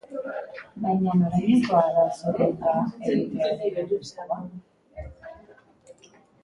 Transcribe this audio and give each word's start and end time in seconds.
Baina 0.85 1.11
norainokoa 1.19 1.83
da 1.97 2.05
zurrunga 2.21 2.73
egitearen 3.11 3.81
arriskua? 3.83 4.43